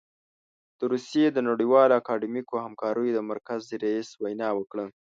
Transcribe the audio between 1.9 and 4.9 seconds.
اکاډمیکو همکاریو د مرکز رییس وینا وکړه.